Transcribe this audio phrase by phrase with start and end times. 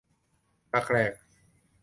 [0.71, 1.13] ดักแหลก